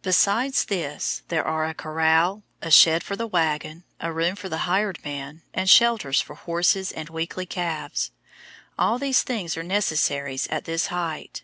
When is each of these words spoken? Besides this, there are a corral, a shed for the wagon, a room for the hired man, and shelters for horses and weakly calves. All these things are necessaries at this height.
Besides 0.00 0.64
this, 0.64 1.20
there 1.28 1.46
are 1.46 1.66
a 1.66 1.74
corral, 1.74 2.42
a 2.62 2.70
shed 2.70 3.04
for 3.04 3.16
the 3.16 3.26
wagon, 3.26 3.84
a 4.00 4.10
room 4.10 4.34
for 4.34 4.48
the 4.48 4.60
hired 4.64 4.98
man, 5.04 5.42
and 5.52 5.68
shelters 5.68 6.22
for 6.22 6.36
horses 6.36 6.90
and 6.90 7.10
weakly 7.10 7.44
calves. 7.44 8.10
All 8.78 8.98
these 8.98 9.22
things 9.22 9.58
are 9.58 9.62
necessaries 9.62 10.46
at 10.46 10.64
this 10.64 10.86
height. 10.86 11.42